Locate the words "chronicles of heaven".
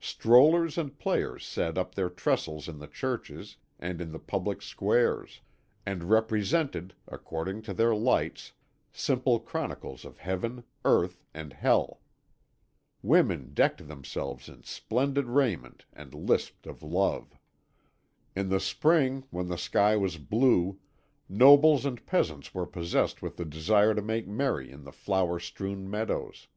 9.38-10.64